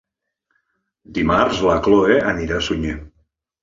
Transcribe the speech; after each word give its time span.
Dimarts 1.19 1.63
na 1.69 1.79
Cloè 1.91 2.19
anirà 2.35 2.61
a 2.63 2.67
Sunyer. 2.73 3.01